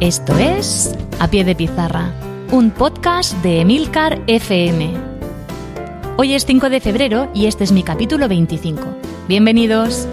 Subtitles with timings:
[0.00, 2.12] Esto es A Pie de Pizarra,
[2.52, 4.92] un podcast de Emilcar FM.
[6.16, 8.80] Hoy es 5 de febrero y este es mi capítulo 25.
[9.26, 10.06] Bienvenidos.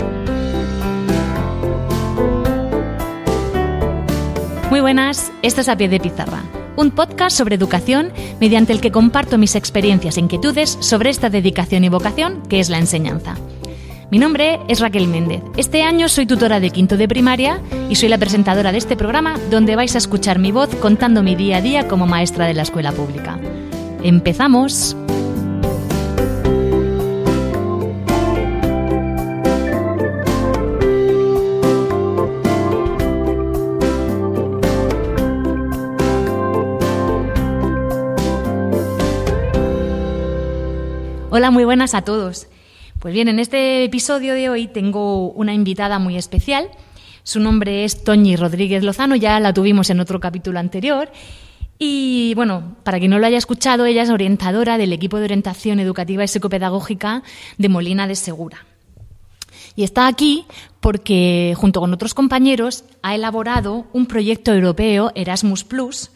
[4.71, 6.41] Muy buenas, esto es A Pie de Pizarra,
[6.77, 8.11] un podcast sobre educación
[8.41, 12.69] mediante el que comparto mis experiencias e inquietudes sobre esta dedicación y vocación que es
[12.69, 13.35] la enseñanza.
[14.11, 15.41] Mi nombre es Raquel Méndez.
[15.57, 19.39] Este año soy tutora de quinto de primaria y soy la presentadora de este programa
[19.49, 22.61] donde vais a escuchar mi voz contando mi día a día como maestra de la
[22.61, 23.39] escuela pública.
[24.03, 24.95] ¡Empezamos!
[41.31, 42.47] Hola, muy buenas a todos.
[43.05, 46.71] Pues bien, en este episodio de hoy tengo una invitada muy especial.
[47.21, 51.11] Su nombre es Toñi Rodríguez Lozano, ya la tuvimos en otro capítulo anterior.
[51.77, 55.79] Y bueno, para quien no lo haya escuchado, ella es orientadora del equipo de orientación
[55.79, 57.21] educativa y psicopedagógica
[57.59, 58.65] de Molina de Segura.
[59.75, 60.45] Y está aquí
[60.79, 66.09] porque, junto con otros compañeros, ha elaborado un proyecto europeo, Erasmus Plus,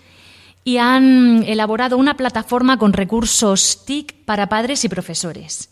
[0.63, 5.69] y han elaborado una plataforma con recursos TIC para padres y profesores.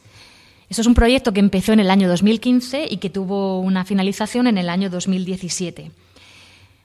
[0.70, 4.48] Eso es un proyecto que empezó en el año 2015 y que tuvo una finalización
[4.48, 5.92] en el año 2017.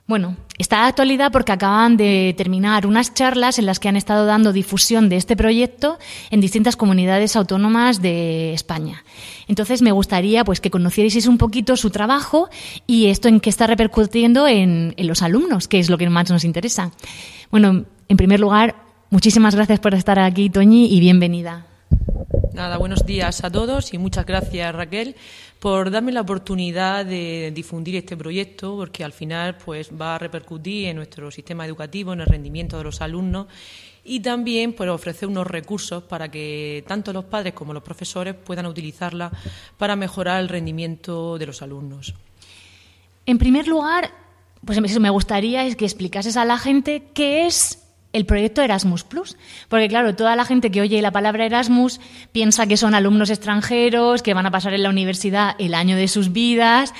[0.06, 4.27] Bueno, está de actualidad porque acaban de terminar unas charlas en las que han estado
[4.27, 5.98] dando difusión de este proyecto
[6.30, 9.05] en distintas comunidades autónomas de España.
[9.47, 12.50] Entonces me gustaría pues que conocierais un poquito su trabajo
[12.86, 16.28] y esto en qué está repercutiendo en, en los alumnos, que es lo que más
[16.30, 16.91] nos interesa.
[17.50, 18.74] Bueno, en primer lugar,
[19.11, 21.67] muchísimas gracias por estar aquí, Toñi, y bienvenida.
[22.55, 25.17] Nada, buenos días a todos y muchas gracias Raquel
[25.58, 30.89] por darme la oportunidad de difundir este proyecto porque al final pues va a repercutir
[30.89, 33.46] en nuestro sistema educativo, en el rendimiento de los alumnos
[34.05, 38.67] y también pues, ofrecer unos recursos para que tanto los padres como los profesores puedan
[38.67, 39.33] utilizarla
[39.79, 42.14] para mejorar el rendimiento de los alumnos.
[43.24, 44.11] En primer lugar,
[44.63, 47.82] pues me gustaría que explicases a la gente qué es
[48.12, 49.36] el proyecto Erasmus Plus.
[49.68, 52.00] Porque, claro, toda la gente que oye la palabra Erasmus
[52.33, 56.08] piensa que son alumnos extranjeros, que van a pasar en la universidad el año de
[56.08, 56.92] sus vidas,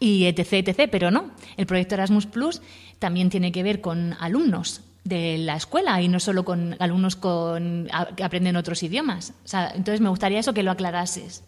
[0.00, 0.88] y etc, etc.
[0.90, 2.62] Pero no, el proyecto Erasmus Plus
[2.98, 7.88] también tiene que ver con alumnos de la escuela y no solo con alumnos con,
[8.16, 9.32] que aprenden otros idiomas.
[9.74, 11.44] entonces, me gustaría eso que lo aclarases.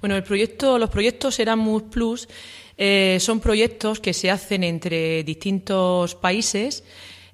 [0.00, 2.28] Bueno, el proyecto, los proyectos Erasmus Plus
[2.76, 6.82] eh, son proyectos que se hacen entre distintos países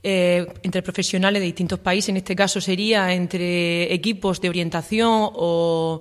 [0.03, 2.09] eh, entre profesionales de distintos países.
[2.09, 6.01] En este caso sería entre equipos de orientación o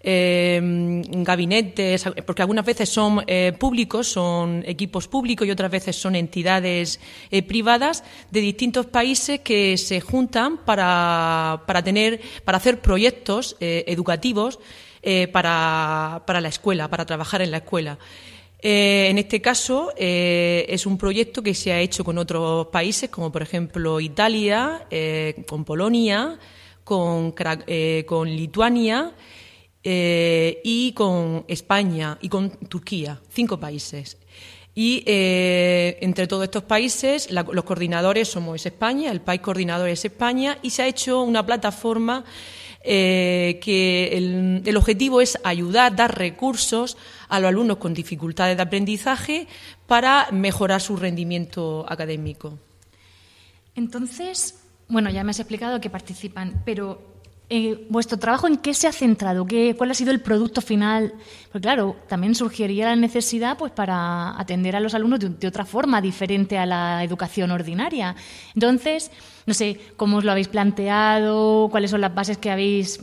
[0.00, 0.60] eh,
[1.08, 7.00] gabinetes, porque algunas veces son eh, públicos, son equipos públicos y otras veces son entidades
[7.48, 14.60] privadas de distintos países que se juntan para, para tener, para hacer proyectos educativos
[15.32, 17.98] para, para la escuela, para trabajar en la escuela.
[18.64, 23.10] Eh, en este caso eh, es un proyecto que se ha hecho con otros países,
[23.10, 26.38] como por ejemplo Italia, eh, con Polonia,
[26.84, 27.34] con,
[28.26, 29.12] Lituania
[29.82, 34.16] y con España y con Turquía, cinco países.
[34.74, 40.70] Y entre todos estos países, los coordinadores somos España, el país coordinador es España, y
[40.70, 42.24] se ha hecho una plataforma
[42.82, 46.96] que el, objetivo es ayudar, dar recursos
[47.32, 49.48] a los alumnos con dificultades de aprendizaje
[49.86, 52.58] para mejorar su rendimiento académico.
[53.74, 57.00] Entonces, bueno, ya me has explicado que participan, pero
[57.48, 59.46] eh, ¿vuestro trabajo en qué se ha centrado?
[59.46, 61.14] ¿Qué, ¿Cuál ha sido el producto final?
[61.50, 66.02] Pues claro, también surgiría la necesidad pues, para atender a los alumnos de, otra forma,
[66.02, 68.14] diferente a la educación ordinaria.
[68.54, 69.10] Entonces,
[69.46, 73.00] no sé cómo os lo habéis planteado, cuáles son las bases que habéis,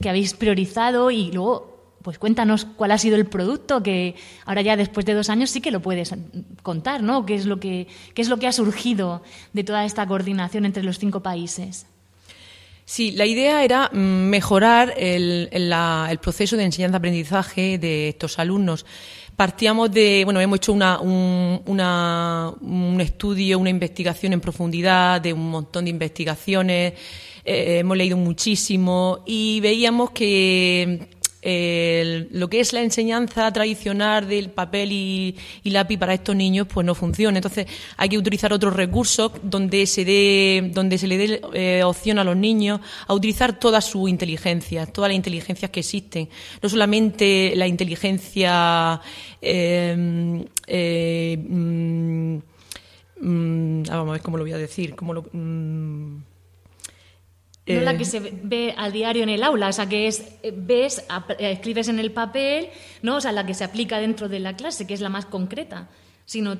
[0.00, 1.69] que habéis priorizado y luego
[2.02, 4.14] pues cuéntanos cuál ha sido el producto que
[4.46, 6.14] ahora ya después de dos años sí que lo puedes
[6.62, 7.26] contar, ¿no?
[7.26, 10.82] ¿Qué es lo que, qué es lo que ha surgido de toda esta coordinación entre
[10.82, 11.86] los cinco países?
[12.84, 15.48] Sí, la idea era mejorar el,
[16.20, 18.84] proceso de enseñanza-aprendizaje de estos alumnos.
[19.36, 25.50] Partíamos de, bueno, hemos hecho una, un, un estudio, una investigación en profundidad de un
[25.50, 26.94] montón de investigaciones,
[27.44, 34.92] eh, hemos leído muchísimo y veíamos que lo que es la enseñanza tradicional del papel
[34.92, 37.38] y, lápiz para estos niños pues no funciona.
[37.38, 37.66] Entonces
[37.96, 42.24] hay que utilizar otros recursos donde se dé, donde se le dé eh, opción a
[42.24, 46.28] los niños a utilizar toda su inteligencia, todas las inteligencias que existen,
[46.62, 49.00] no solamente la inteligencia
[49.40, 52.36] eh, eh, mm,
[53.20, 56.29] mm, ah, vamos a ver cómo lo voy a decir, cómo lo, mm,
[57.74, 60.24] no la que eh, se ve al diario en el aula, o sea, que es,
[60.52, 61.04] ves,
[61.38, 62.68] escribes en el papel,
[63.02, 63.16] ¿no?
[63.16, 65.88] O sea, la que se aplica dentro de la clase, que es la más concreta,
[66.24, 66.56] sino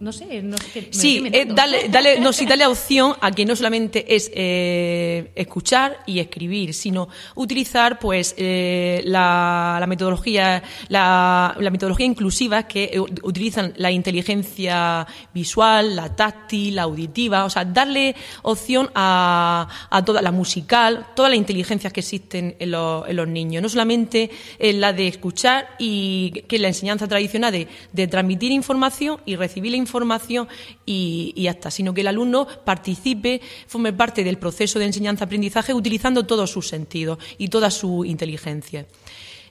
[0.00, 3.54] no sé, no sé Sí, eh, dale, dale, no, sí, dale opción a que no
[3.54, 11.70] solamente es eh, escuchar y escribir, sino utilizar pues eh, la, la, metodología, la, la,
[11.70, 18.90] metodología inclusiva que utilizan la inteligencia visual, la táctil, la auditiva, o sea, darle opción
[18.94, 23.62] a, a toda la musical, todas las inteligencias que existen en, los, en los niños,
[23.62, 29.20] no solamente en la de escuchar y que la enseñanza tradicional de, de transmitir información
[29.26, 30.48] y recibir la información
[30.84, 36.50] y, hasta, sino que el alumno participe, forme parte del proceso de enseñanza-aprendizaje utilizando todos
[36.50, 38.86] sus sentidos y toda su inteligencia.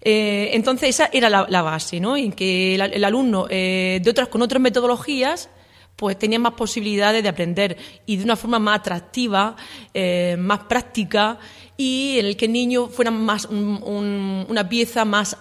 [0.02, 2.16] Eh, entonces esa era la, base, ¿no?
[2.16, 5.50] En que el, alumno eh, de otras con otras metodologías
[5.96, 9.56] pues tenía más posibilidades de aprender y de una forma más atractiva,
[9.94, 11.40] eh, más práctica
[11.78, 15.38] y en el que el niño fuera más una pieza más,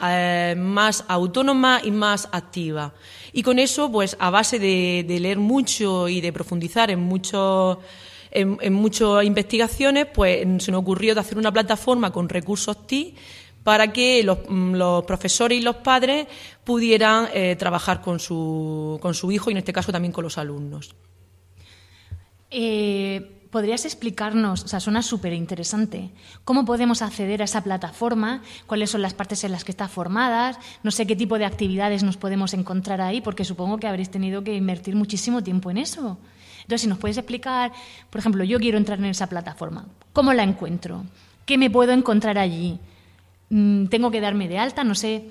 [0.56, 2.92] más autónoma y más activa.
[3.32, 7.78] Y con eso, pues a base de, leer mucho y de profundizar en muchos
[8.30, 13.14] en, muchas investigaciones, pues se nos ocurrió de hacer una plataforma con recursos TI
[13.64, 14.38] para que los,
[15.04, 16.28] profesores y los padres
[16.62, 20.38] pudieran eh, trabajar con su, con su hijo y en este caso también con los
[20.38, 20.94] alumnos.
[22.50, 26.10] Eh, ¿Podrías explicarnos, o sea, suena súper interesante,
[26.44, 30.58] cómo podemos acceder a esa plataforma, cuáles son las partes en las que está formada,
[30.82, 34.42] no sé qué tipo de actividades nos podemos encontrar ahí, porque supongo que habréis tenido
[34.42, 36.18] que invertir muchísimo tiempo en eso.
[36.62, 37.72] Entonces, si nos puedes explicar,
[38.10, 41.04] por ejemplo, yo quiero entrar en esa plataforma, ¿cómo la encuentro?
[41.46, 42.80] ¿Qué me puedo encontrar allí?
[43.50, 44.84] Mm, ¿Tengo que darme de alta?
[44.84, 45.30] No sé,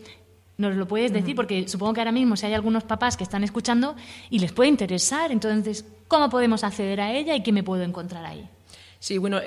[0.58, 3.44] nos lo puedes decir, porque supongo que ahora mismo si hay algunos papás que están
[3.44, 3.96] escuchando
[4.30, 8.26] y les puede interesar, entonces, ¿cómo podemos acceder a ella y qué me puedo encontrar
[8.26, 8.48] ahí?
[9.00, 9.40] Sí, bueno,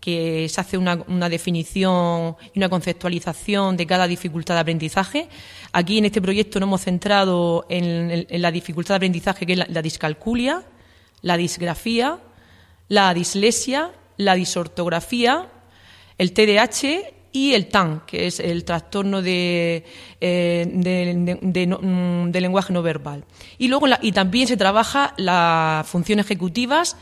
[0.05, 5.27] que se hace una, definición y una conceptualización de cada dificultad de aprendizaje.
[5.71, 9.81] Aquí en este proyecto nos hemos centrado en, la dificultad de aprendizaje que es la,
[9.81, 10.61] discalculia,
[11.23, 12.19] la disgrafía,
[12.87, 15.49] la dislexia, la disortografía,
[16.19, 19.85] el TDAH y el TAN, que es el trastorno de,
[20.21, 20.67] eh,
[21.81, 23.25] mm, lenguaje no verbal.
[23.57, 26.95] Y luego y también se trabaja las funciones ejecutivas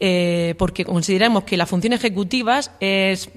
[0.00, 3.28] eh, porque consideramos que la función ejecutiva es,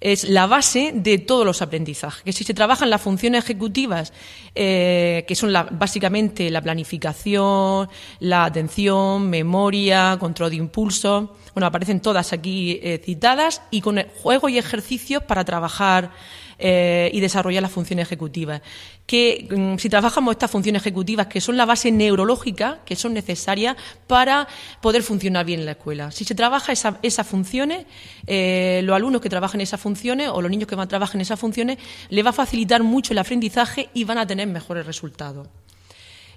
[0.00, 2.22] es la base de todos los aprendizajes.
[2.22, 4.12] Que si se trabajan las funciones ejecutivas,
[4.54, 7.88] eh, que son básicamente la planificación,
[8.20, 14.50] la atención, memoria, control de impulso, bueno, aparecen todas aquí eh, citadas y con juegos
[14.50, 16.10] y ejercicios para trabajar
[16.58, 18.62] eh, y desarrollar las funciones ejecutivas.
[19.06, 23.76] Que mm, si trabajamos estas funciones ejecutivas, que son la base neurológica, que son necesarias
[24.06, 24.46] para
[24.80, 26.10] poder funcionar bien en la escuela.
[26.10, 27.86] Si se trabaja esas funciones,
[28.26, 31.22] eh, los alumnos que trabajan esas funciones o los niños que van a trabajar en
[31.22, 35.48] esas funciones, les va a facilitar mucho el aprendizaje y van a tener mejores resultados.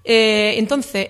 [0.03, 1.07] Eh, entonces,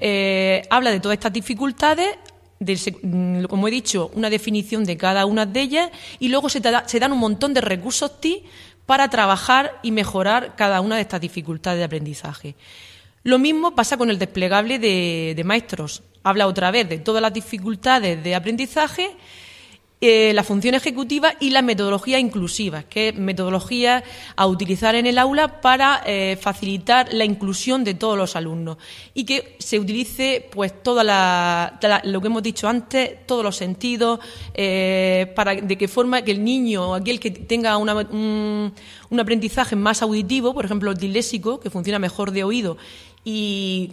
[0.69, 2.17] habla de todas estas dificultades,
[2.59, 6.99] mm, como he dicho, una definición de cada una de ellas y luego se, se
[6.99, 8.43] dan un montón de recursos TI
[8.87, 12.55] para trabajar y mejorar cada una de estas dificultades de aprendizaje.
[13.23, 16.01] Lo mismo pasa con el desplegable de, maestros.
[16.23, 19.11] Habla otra vez de todas las dificultades de aprendizaje
[19.99, 24.03] eh, la función ejecutiva y la metodología inclusiva, que es metodología
[24.35, 28.77] a utilizar en el aula para eh, facilitar la inclusión de todos los alumnos
[29.15, 34.19] y que se utilice pues toda la, lo que hemos dicho antes, todos los sentidos,
[34.53, 38.73] eh, para de qué forma que el niño o aquel que tenga un,
[39.19, 42.77] aprendizaje más auditivo, por ejemplo, el disléxico, que funciona mejor de oído
[43.23, 43.89] y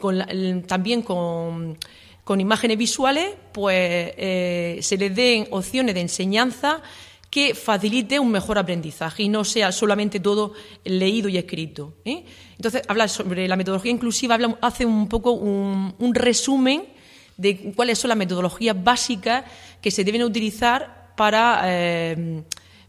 [0.67, 1.79] también con
[2.25, 6.83] con imágenes visuales, pues eh, se les den opciones de enseñanza
[7.31, 10.55] que facilite un mejor aprendizaje y no sea solamente todo
[10.85, 11.95] leído y escrito.
[12.05, 12.25] ¿eh?
[12.57, 16.85] Entonces, habla sobre la metodología inclusiva, hace un poco un, resumen
[17.37, 19.45] de cuáles son las metodologías básicas
[19.83, 22.43] que se deben utilizar para eh,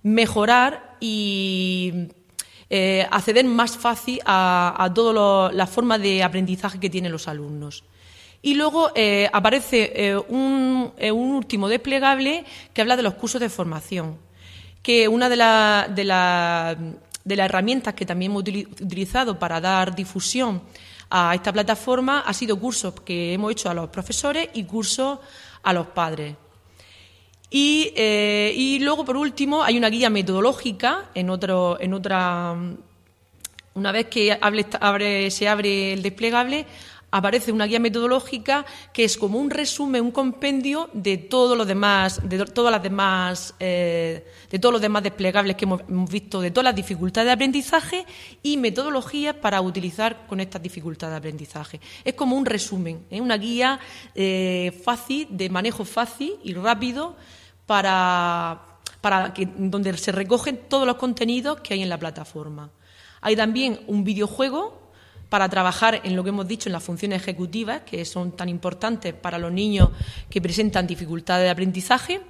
[0.04, 2.08] mejorar y
[3.10, 7.84] acceder más fácil a, a todas las formas de aprendizaje que tienen los alumnos.
[8.46, 13.50] Y luego eh, aparece eh, eh, un, último desplegable que habla de los cursos de
[13.50, 14.20] formación,
[14.84, 15.36] que una de,
[15.96, 16.78] de, las
[17.26, 20.62] herramientas que también hemos utilizado para dar difusión
[21.10, 25.18] a esta plataforma ha sido cursos que hemos hecho a los profesores y cursos
[25.64, 26.36] a los padres.
[27.50, 32.56] Y, luego, por último, hay una guía metodológica en, otro, en otra.
[33.74, 34.38] Una vez que
[35.32, 36.68] se abre el desplegable,
[37.16, 42.20] aparece una guía metodológica que es como un resumen, un compendio de todos los demás,
[42.28, 46.66] de todas las demás, eh, de todos los demás desplegables que hemos, visto, de todas
[46.66, 48.06] las dificultades de aprendizaje
[48.44, 51.80] y metodologías para utilizar con estas dificultades de aprendizaje.
[52.04, 53.22] Es como un resumen, ¿eh?
[53.22, 53.80] una guía
[54.14, 57.16] eh, fácil, de manejo fácil y rápido
[57.66, 58.62] para,
[59.00, 62.72] para que, donde se recogen todos los contenidos que hay en la plataforma.
[63.22, 64.85] Hay también un videojuego
[65.36, 69.14] para trabajar en lo que hemos dicho en las funciones ejecutivas, que son tan importantes
[69.14, 69.90] para los niños
[70.30, 72.22] que presentan dificultades de aprendizaje.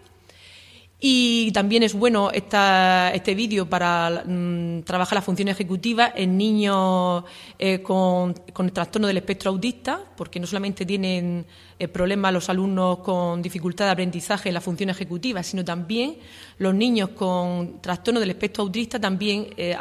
[0.99, 7.25] Y también es bueno este vídeo para mm, trabajar la función ejecutiva en niños
[7.59, 11.45] eh, con, con, trastorno del espectro autista, porque no solamente tienen
[11.77, 16.17] eh, problemas los alumnos con dificultad de aprendizaje en la función ejecutiva, sino también
[16.57, 19.77] los niños con trastorno del espectro autista también eh,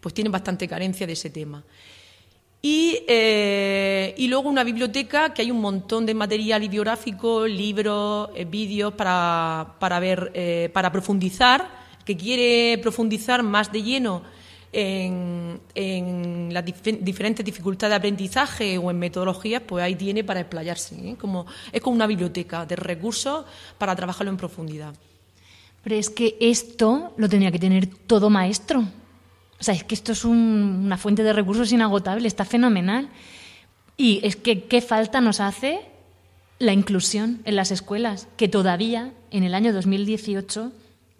[0.00, 1.62] pues tienen bastante carencia de ese tema.
[2.66, 8.94] Eh, y, luego una biblioteca que hay un montón de material bibliográfico, libros, eh, vídeos
[8.94, 11.68] para, para ver, eh, para profundizar,
[12.06, 14.22] que quiere profundizar más de lleno
[14.72, 21.16] en, las diferentes dificultades de aprendizaje o en metodologías, pues ahí tiene para explayarse.
[21.20, 23.44] Como, es como una biblioteca de recursos
[23.76, 24.94] para trabajarlo en profundidad.
[25.82, 28.84] Pero es que esto lo tenía que tener todo maestro.
[29.64, 33.08] O sea, es que esto es una fuente de recursos inagotable, está fenomenal.
[33.96, 35.80] Y es que qué falta nos hace
[36.58, 40.70] la inclusión en las escuelas, que todavía en el año 2018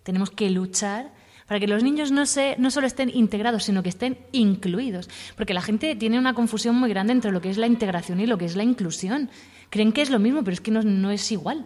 [0.03, 1.11] tenemos que luchar
[1.49, 5.09] para que los niños no, se, no solo estén integrados, sino que estén incluidos.
[5.39, 8.27] Porque la gente tiene una confusión muy grande entre lo que es la integración y
[8.27, 9.31] lo que es la inclusión.
[9.71, 11.65] Creen que es lo mismo, pero es que no, no es igual.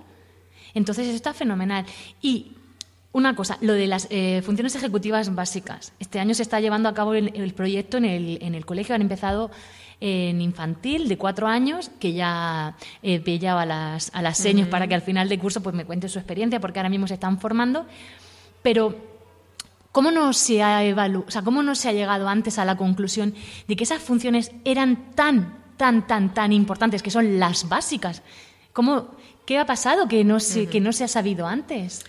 [0.74, 1.86] Entonces, está fenomenal.
[2.22, 2.52] Y
[3.12, 5.92] una cosa, lo de las eh, funciones ejecutivas básicas.
[5.98, 8.94] Este año se está llevando a cabo el, proyecto en el, en el, colegio.
[8.94, 9.50] Han empezado
[10.00, 14.94] en infantil de cuatro años, que ya eh, pillaba las, a las señas para que
[14.94, 17.86] al final del curso pues, me cuente su experiencia, porque ahora mismo se están formando.
[18.62, 18.94] Pero,
[19.90, 20.80] ¿cómo no, se ha
[21.26, 23.34] o sea, ¿cómo no se ha llegado antes a la conclusión
[23.66, 28.22] de que esas funciones eran tan, tan, tan, tan importantes, que son las básicas?
[28.74, 29.08] ¿Cómo,
[29.46, 32.04] ¿Qué ha pasado que no se, que no se ha sabido antes?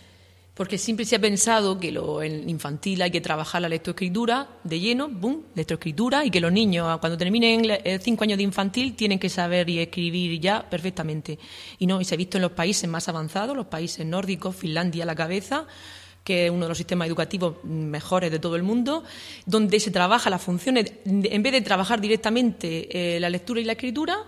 [0.59, 4.77] Porque siempre se ha pensado que lo, en infantil hay que trabajar la lectoescritura de
[4.77, 7.65] lleno, boom, lectoescritura, y que los niños cuando terminen
[8.01, 11.39] cinco años de infantil tienen que saber y escribir ya perfectamente.
[11.77, 15.03] Y no, y se ha visto en los países más avanzados, los países nórdicos, Finlandia
[15.03, 15.65] a la cabeza,
[16.25, 19.05] que es uno de los sistemas educativos mejores de todo el mundo,
[19.45, 23.71] donde se trabaja las funciones, en vez de trabajar directamente eh, la lectura y la
[23.71, 24.25] escritura,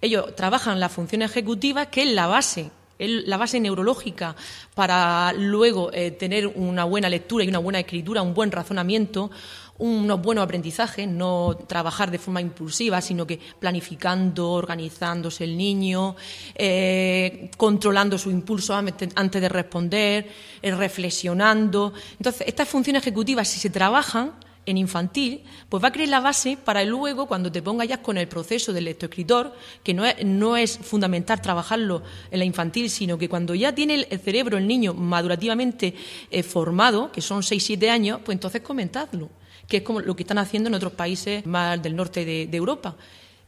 [0.00, 4.36] ellos trabajan las funciones ejecutivas, que es la base la base neurológica
[4.74, 9.30] para luego eh, tener una buena lectura y una buena escritura, un buen razonamiento,
[9.78, 16.14] unos buenos aprendizajes, no trabajar de forma impulsiva, sino que planificando, organizándose el niño,
[16.54, 20.28] eh, controlando su impulso antes de responder,
[20.62, 21.92] eh, reflexionando.
[22.12, 24.32] Entonces, estas funciones ejecutivas, si se trabajan,
[24.66, 28.18] en infantil, pues va a crear la base para luego, cuando te pongas ya con
[28.18, 33.18] el proceso del lectoescritor, que no es, no es fundamental trabajarlo en la infantil, sino
[33.18, 35.94] que cuando ya tiene el cerebro, el niño, madurativamente
[36.30, 39.30] eh, formado, que son 6-7 años, pues entonces comentadlo,
[39.68, 42.96] que es como lo que están haciendo en otros países más del norte de, Europa.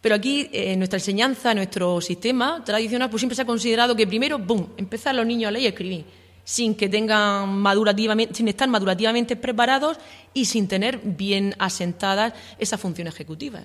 [0.00, 4.38] Pero aquí, eh, nuestra enseñanza, nuestro sistema tradicional, pues siempre se ha considerado que primero,
[4.38, 9.34] ¡boom!, empezar los niños a leer y escribir sin que tengan madurativamente, sin estar madurativamente
[9.34, 9.98] preparados
[10.32, 13.64] y sin tener bien asentadas esas funciones ejecutivas.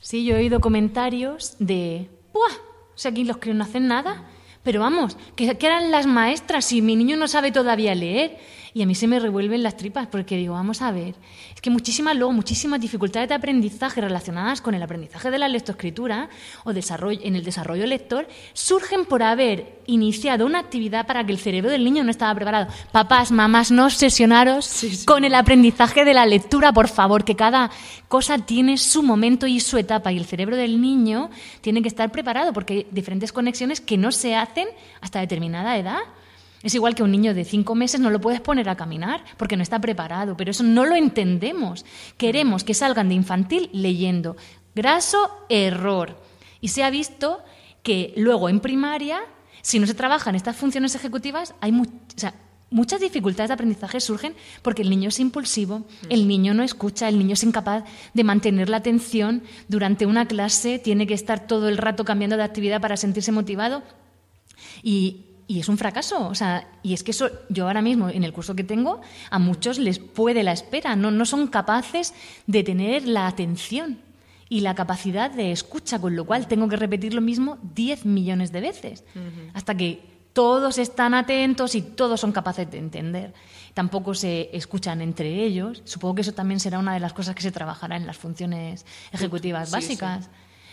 [0.00, 2.56] Sí, yo he oído comentarios de, ¡buah!
[2.92, 4.28] O sea, aquí los críos no hacen nada.
[4.64, 8.36] Pero vamos, que, que eran las maestras y mi niño no sabe todavía leer.
[8.74, 11.14] Y a mí se me revuelven las tripas porque digo, vamos a ver,
[11.54, 16.30] es que muchísimas, luego, muchísimas dificultades de aprendizaje relacionadas con el aprendizaje de la lectoescritura
[16.64, 21.38] o desarrollo, en el desarrollo lector surgen por haber iniciado una actividad para que el
[21.38, 22.68] cerebro del niño no estaba preparado.
[22.92, 27.70] Papás, mamás, no obsesionaros con el aprendizaje de la lectura, por favor, que cada
[28.08, 32.10] cosa tiene su momento y su etapa y el cerebro del niño tiene que estar
[32.10, 34.68] preparado porque hay diferentes conexiones que no se hacen
[35.02, 36.00] hasta determinada edad.
[36.62, 39.56] Es igual que un niño de cinco meses no lo puedes poner a caminar porque
[39.56, 41.84] no está preparado, pero eso no lo entendemos.
[42.16, 44.36] Queremos que salgan de infantil leyendo.
[44.74, 46.16] Graso error.
[46.60, 47.42] Y se ha visto
[47.82, 49.20] que luego en primaria,
[49.60, 51.72] si no se trabajan estas funciones ejecutivas, hay
[52.70, 57.18] muchas dificultades de aprendizaje surgen porque el niño es impulsivo, el niño no escucha, el
[57.18, 57.82] niño es incapaz
[58.14, 62.44] de mantener la atención durante una clase, tiene que estar todo el rato cambiando de
[62.44, 63.82] actividad para sentirse motivado.
[64.84, 66.28] Y, y es un fracaso.
[66.28, 69.38] O sea, y es que eso, yo ahora mismo, en el curso que tengo, a
[69.38, 70.96] muchos les puede la espera.
[70.96, 72.14] No, no son capaces
[72.46, 73.98] de tener la atención
[74.48, 78.50] y la capacidad de escucha, con lo cual tengo que repetir lo mismo 10 millones
[78.50, 79.04] de veces,
[79.52, 80.00] hasta que
[80.32, 83.34] todos están atentos y todos son capaces de entender.
[83.74, 85.82] Tampoco se escuchan entre ellos.
[85.84, 88.86] Supongo que eso también será una de las cosas que se trabajará en las funciones
[89.12, 90.30] ejecutivas básicas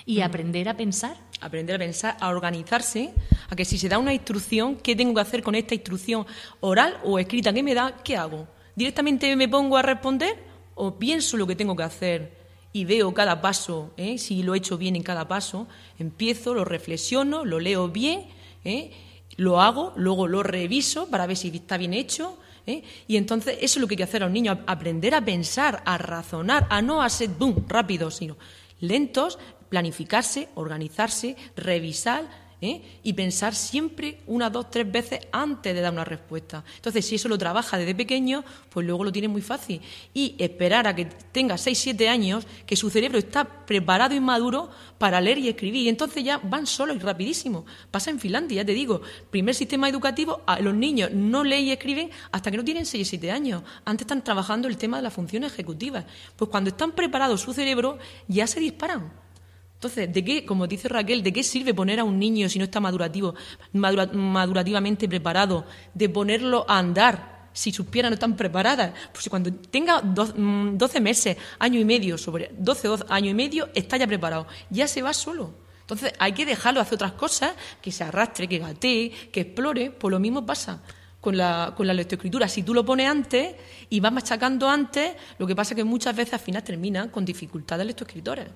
[0.10, 1.16] y aprender a pensar.
[1.40, 3.14] Aprender a pensar, a organizarse,
[3.48, 6.26] a que si se da una instrucción, ¿qué tengo que hacer con esta instrucción
[6.62, 7.96] oral o escrita que me da?
[8.04, 8.48] ¿Qué hago?
[8.76, 10.36] ¿Directamente me pongo a responder
[10.74, 12.34] o pienso lo que tengo que hacer
[12.74, 14.18] y veo cada paso, ¿eh?
[14.18, 15.68] si lo he hecho bien en cada paso?
[16.00, 18.26] Empiezo, lo reflexiono, lo leo bien,
[18.66, 18.90] ¿eh?
[19.38, 22.36] lo hago, luego lo reviso para ver si está bien hecho.
[22.66, 22.82] ¿eh?
[23.08, 25.84] Y entonces eso es lo que hay que hacer a un niño, aprender a pensar,
[25.86, 28.38] a razonar, a no hacer boom rápido, sino
[28.82, 29.38] lentos,
[29.70, 32.82] planificarse, organizarse, revisar ¿eh?
[33.04, 36.64] y pensar siempre una, dos, tres veces antes de dar una respuesta.
[36.76, 39.82] Entonces, si eso lo trabaja desde pequeño, pues luego lo tiene muy fácil.
[40.14, 44.70] Y esperar a que tenga seis, siete años, que su cerebro está preparado y maduro
[44.98, 45.84] para leer y escribir.
[45.84, 47.66] Y entonces ya van solos y rapidísimo.
[47.92, 52.10] Pasa en Finlandia, ya te digo, primer sistema educativo, los niños no leen y escriben
[52.32, 53.64] hasta que no tienen seis, siete años.
[53.86, 56.06] Antes están trabajando el tema de las funciones ejecutivas.
[56.36, 59.29] Pues cuando están preparados su cerebro, ya se disparan.
[59.80, 62.66] Entonces, ¿de qué, como dice Raquel, de qué sirve poner a un niño si no
[62.66, 63.34] está madurativo,
[63.72, 68.92] madurativamente preparado, de ponerlo a andar si sus piernas no están preparadas?
[69.14, 73.70] Pues cuando tenga 12 mm, meses, año y medio, sobre 12, 12 años y medio,
[73.74, 75.54] está ya preparado, ya se va solo.
[75.80, 80.12] Entonces, hay que dejarlo hacer otras cosas, que se arrastre, que gatee, que explore, pues
[80.12, 80.82] lo mismo pasa
[81.22, 82.50] con la, con la lectoescritura.
[82.50, 83.56] Si tú lo pones antes
[83.90, 87.24] y vas machacando antes, lo que pasa es que muchas veces al final terminan con
[87.24, 88.48] dificultades lectoescritores.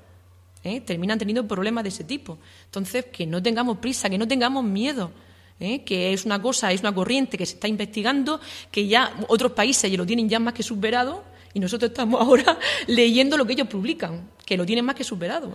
[0.64, 0.82] ¿Eh?
[0.82, 2.38] terminan teniendo problemas de ese tipo.
[2.66, 5.12] Entonces, que no tengamos prisa, que no tengamos miedo.
[5.60, 5.84] ¿eh?
[5.84, 8.40] que es una cosa, es una corriente que se está investigando,
[8.72, 11.24] que ya otros países ya lo tienen ya más que superado
[11.54, 15.52] y nosotros estamos ahora leyendo lo que ellos publican, que lo tienen más que superado.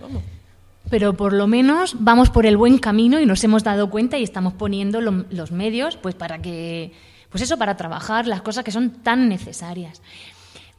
[0.89, 4.23] Pero por lo menos vamos por el buen camino y nos hemos dado cuenta y
[4.23, 6.91] estamos poniendo los medios pues para que
[7.29, 10.01] pues eso para trabajar las cosas que son tan necesarias.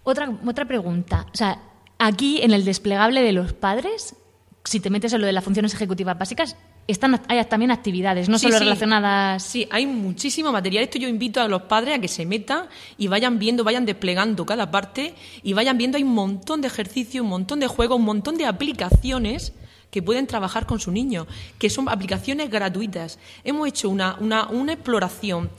[0.02, 1.60] Otra otra pregunta, o sea,
[2.00, 4.16] aquí en el desplegable de los padres
[4.64, 8.38] si te metes en lo de las funciones ejecutivas básicas, están, hay también actividades, no
[8.38, 9.42] solo relacionadas.
[9.42, 10.84] Sí, hay muchísimo material.
[10.84, 12.66] Esto yo invito a los padres a que se metan
[12.98, 15.96] y vayan viendo, vayan desplegando cada parte y vayan viendo.
[15.96, 19.52] Hay un montón de ejercicios, un montón de juegos, un montón de aplicaciones
[19.90, 21.26] que pueden trabajar con su niño,
[21.58, 23.18] que son aplicaciones gratuitas.
[23.44, 25.50] Hemos hecho una, una, una exploración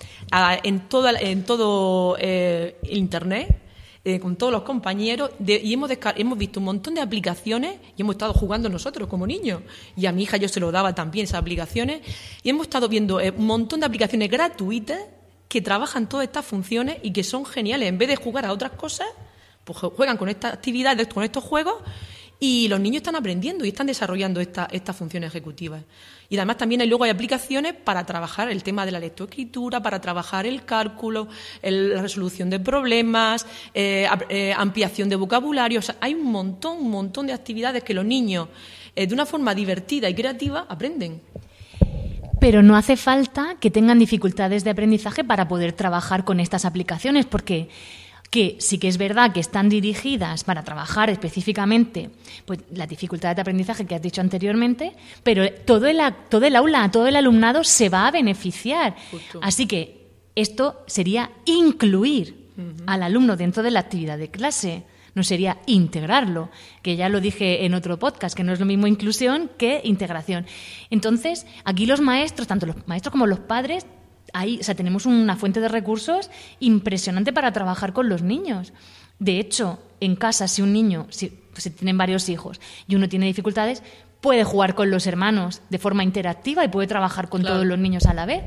[0.64, 3.58] en, toda, en todo eh, Internet
[4.04, 8.16] eh, con todos los compañeros y hemos, hemos visto un montón de aplicaciones y hemos
[8.16, 9.62] estado jugando nosotros como niños.
[9.96, 12.02] Y a mi hija yo se lo daba también esas aplicaciones.
[12.42, 15.00] Y hemos estado viendo eh, un montón de aplicaciones gratuitas
[15.48, 17.90] que trabajan todas estas funciones y que son geniales.
[17.90, 19.08] En vez de jugar a otras cosas,
[19.64, 21.76] pues juegan con estas actividades, con estos juegos
[22.44, 25.84] y los niños están aprendiendo y están desarrollando estas funciones ejecutivas.
[26.28, 30.02] Y además también hay, luego hay aplicaciones para trabajar el tema de la lectoescritura, para
[30.02, 31.28] trabajar el cálculo,
[31.62, 35.82] la resolución de problemas, eh, eh, ampliación de vocabulario.
[36.00, 38.48] hay un montón, un montón de actividades que los niños,
[38.96, 41.22] eh, de una forma divertida y creativa, aprenden.
[42.40, 47.28] Pero no hace falta que tengan dificultades de aprendizaje para poder trabajar con estas aplicaciones,
[47.28, 47.70] porque
[48.32, 52.10] que sí que es verdad que están dirigidas para trabajar específicamente
[52.46, 56.90] pues, la dificultad de aprendizaje que has dicho anteriormente, pero todo el, todo el aula,
[56.90, 58.96] todo el alumnado se va a beneficiar.
[59.42, 60.02] Así que
[60.34, 62.48] Esto sería incluir
[62.88, 66.50] al alumno dentro de la actividad de clase no sería integrarlo,
[66.82, 70.46] que ya lo dije en otro podcast, que no es lo mismo inclusión que integración.
[70.90, 73.86] Entonces, aquí los maestros, tanto los maestros como los padres,
[74.34, 78.74] ahí, o sea, tenemos una fuente de recursos impresionante para trabajar con los niños.
[79.20, 83.28] De hecho, en casa, si un niño, si, si tienen varios hijos y uno tiene
[83.28, 83.84] dificultades,
[84.22, 88.06] puede jugar con los hermanos de forma interactiva y puede trabajar con todos los niños
[88.06, 88.44] a la vez.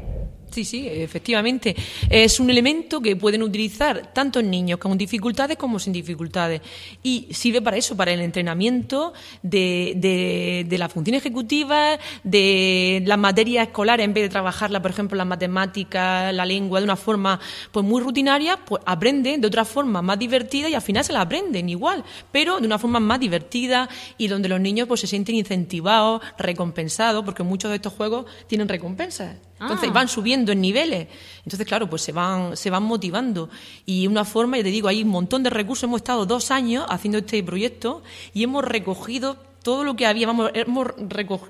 [0.54, 1.74] Sí, sí, efectivamente.
[2.08, 6.60] Es un elemento que pueden utilizar tanto niños con dificultades como sin dificultades.
[7.02, 13.18] Y sirve para eso, para el entrenamiento de, de, de la función ejecutiva, de las
[13.18, 17.40] materias escolares, en vez de trabajarla, por ejemplo, las matemáticas, la lengua, de una forma
[17.72, 21.22] pues muy rutinaria, pues aprenden de otra forma más divertida y al final se la
[21.22, 23.88] aprenden igual, pero de una forma más divertida
[24.18, 28.68] y donde los niños pues se sienten incentivados, recompensados, porque muchos de estos juegos tienen
[28.68, 29.34] recompensas.
[29.64, 29.92] Entonces ah.
[29.92, 31.08] van subiendo en niveles.
[31.38, 33.48] Entonces, claro, pues se van, se van motivando.
[33.86, 35.84] Y una forma, ya te digo, hay un montón de recursos.
[35.84, 40.26] Hemos estado dos años haciendo este proyecto y hemos recogido todo lo que había.
[40.26, 40.88] Vamos, hemos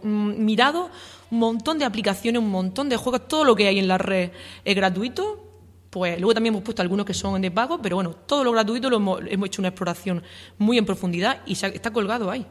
[0.02, 0.90] mm, mirado
[1.30, 4.30] un montón de aplicaciones, un montón de juegos, todo lo que hay en la red
[4.64, 5.40] es gratuito.
[5.90, 8.90] Pues luego también hemos puesto algunos que son de pago, pero bueno, todo lo gratuito
[8.90, 10.22] lo hemos, hemos hecho una exploración
[10.58, 12.44] muy en profundidad y está colgado ahí.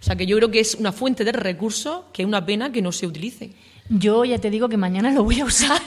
[0.00, 2.70] O sea que yo creo que es una fuente de recursos que es una pena
[2.70, 3.52] que no se utilice.
[3.88, 5.80] Yo ya te digo que mañana lo voy a usar.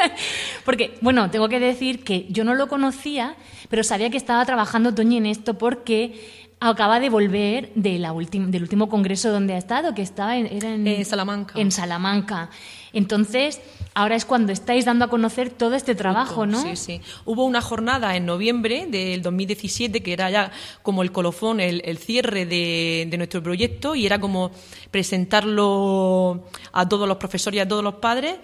[0.64, 3.36] porque, bueno, tengo que decir que yo no lo conocía,
[3.68, 8.62] pero sabía que estaba trabajando Toñi en esto porque acaba de volver de la del
[8.62, 11.54] último congreso donde ha estado, que estaba en, era en, Salamanca.
[11.58, 12.50] En Salamanca.
[12.92, 13.60] Entonces,
[13.94, 16.62] ahora es cuando estáis dando a conocer todo este trabajo, ¿no?
[16.62, 17.00] Sí, sí.
[17.26, 20.50] Hubo una jornada en noviembre del 2017 que era ya
[20.82, 24.50] como el colofón, el, cierre de, nuestro proyecto y era como
[24.90, 28.36] presentarlo a todos los profesores y a todos los padres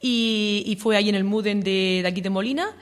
[0.00, 2.74] y, fue ahí en el MUDEN de, aquí de Molina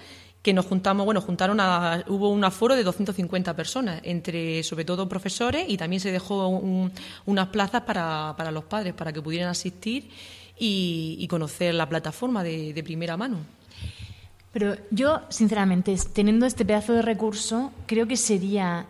[0.42, 5.08] que nos juntamos, bueno, juntaron a, hubo un aforo de 250 personas, entre sobre todo
[5.08, 10.10] profesores y también se dejó unas plazas para, para los padres, para que pudieran asistir
[10.58, 13.38] y, conocer la plataforma de, primera mano.
[14.52, 18.86] Pero yo, sinceramente, teniendo este pedazo de recurso, creo que sería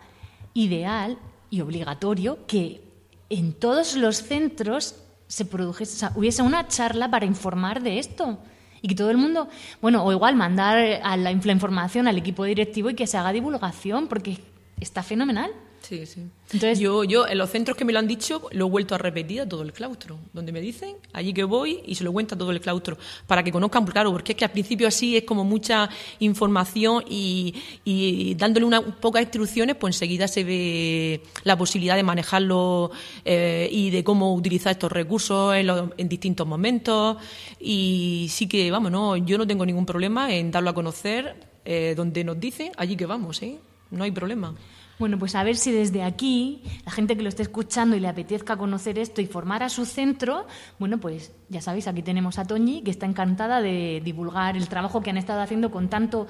[0.53, 1.17] ideal
[1.49, 2.81] y obligatorio que
[3.29, 4.95] en todos los centros
[5.27, 8.39] se produjese, hubiese una charla para informar de esto.
[8.81, 9.49] Y que todo el mundo,
[9.81, 13.31] bueno, o igual mandar a la, la información al equipo directivo y que se haga
[13.31, 14.37] divulgación, porque
[14.79, 15.51] está fenomenal.
[15.81, 16.21] Sí, sí.
[16.51, 18.97] Entonces, yo, yo, en los centros que me lo han dicho, lo he vuelto a
[18.97, 20.19] repetir a todo el claustro.
[20.33, 22.97] Donde me dicen, allí que voy, y se lo cuento a todo el claustro.
[23.27, 25.89] Para que conozcan, claro, porque es que al principio así es como mucha
[26.19, 32.91] información y, dándole unas pocas instrucciones, pues enseguida se ve la posibilidad de manejarlo
[33.25, 37.17] eh, y de cómo utilizar estos recursos en, distintos momentos.
[37.59, 41.93] Y sí que, vamos, no, yo no tengo ningún problema en darlo a conocer eh,
[41.95, 43.59] donde nos dicen, allí que vamos, ¿eh?
[43.91, 44.55] No hay problema.
[44.99, 48.09] Bueno, pues a ver si desde aquí, la gente que lo esté escuchando y le
[48.09, 50.45] apetezca conocer esto y formar a su centro,
[50.77, 54.99] bueno, pues ya sabéis, aquí tenemos a Toñi, que está encantada de divulgar el trabajo
[54.99, 56.27] que han estado haciendo con tanto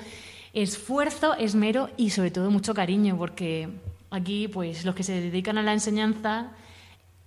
[0.53, 3.69] esfuerzo, esmero y sobre todo mucho cariño, porque
[4.11, 6.51] aquí, pues los que se dedican a la enseñanza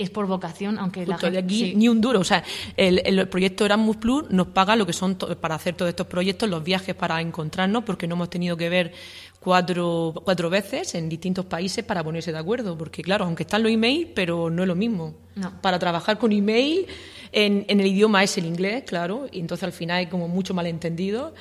[0.03, 2.21] es por vocación, aunque la gente, de aquí ni un duro.
[2.21, 2.45] O sea,
[2.77, 6.63] el, proyecto Erasmus Plus nos paga lo que son para hacer todos estos proyectos, los
[6.63, 8.93] viajes para encontrarnos, porque no hemos tenido que ver
[9.41, 12.77] cuatro, cuatro veces en distintos países para ponerse de acuerdo.
[12.77, 15.15] Porque, claro, aunque están los emails, pero no es lo mismo.
[15.61, 16.87] Para trabajar con email,
[17.33, 20.53] en, en el idioma es el inglés, claro, y entonces al final hay como mucho
[20.53, 21.33] malentendido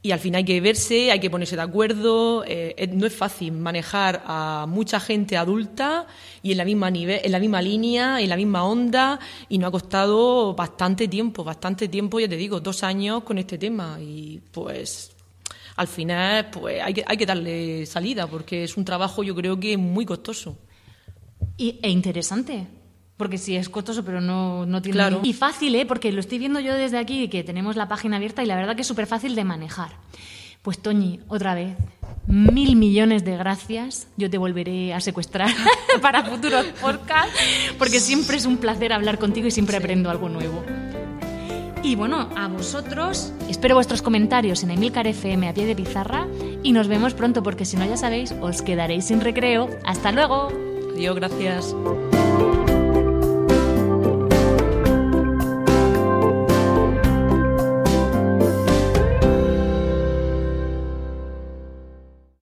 [0.00, 2.44] y al final hay que verse, hay que ponerse de acuerdo.
[2.46, 6.06] Eh, no es fácil manejar a mucha gente adulta
[6.42, 9.68] y en la misma nivel, en la misma línea, en la misma onda, y nos
[9.68, 13.98] ha costado bastante tiempo, bastante tiempo, ya te digo, dos años con este tema.
[14.00, 15.10] Y pues
[15.76, 19.58] al final pues hay que, hay que darle salida, porque es un trabajo yo creo
[19.58, 20.56] que muy costoso.
[21.56, 22.77] Y, e interesante.
[23.18, 24.96] Porque sí, es costoso, pero no, no tiene...
[24.96, 25.20] Claro.
[25.24, 25.84] Y fácil, ¿eh?
[25.84, 28.76] Porque lo estoy viendo yo desde aquí, que tenemos la página abierta y la verdad
[28.76, 29.90] que es súper fácil de manejar.
[30.62, 31.76] Pues Toñi, otra vez,
[32.26, 34.06] mil millones de gracias.
[34.16, 35.50] Yo te volveré a secuestrar
[36.00, 37.36] para futuros podcasts,
[37.76, 40.64] porque siempre es un placer hablar contigo y siempre aprendo algo nuevo.
[41.82, 46.26] Y bueno, a vosotros, espero vuestros comentarios en Emilcar FM a pie de pizarra
[46.62, 49.70] y nos vemos pronto porque si no ya sabéis, os quedaréis sin recreo.
[49.84, 50.48] ¡Hasta luego!
[50.94, 51.74] Adiós, gracias.